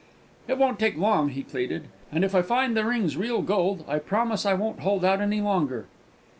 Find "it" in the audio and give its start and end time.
0.47-0.57